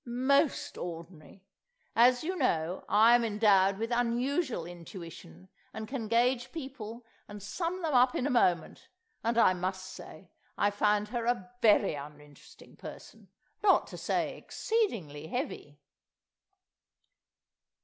[0.03, 1.43] Most ordinary.
[1.95, 7.93] As you know, I'm endowed with unusual intuition, and can gauge people and sum them
[7.93, 8.89] up in a moment,
[9.23, 15.77] and I must say I found her a very uninteresting person—not to say exceedingly heavy."